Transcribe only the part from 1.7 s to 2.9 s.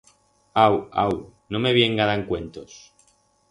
vienga dan cuentos.